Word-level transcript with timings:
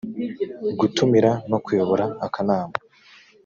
gutumira 0.79 1.31
no 1.49 1.57
kuyobora 1.63 2.05
akanama 2.25 2.75